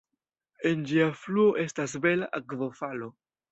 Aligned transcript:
En 0.69 0.81
ĝia 0.91 1.09
fluo 1.25 1.45
estas 1.65 1.95
bela 2.07 2.33
akvofalo. 2.43 3.15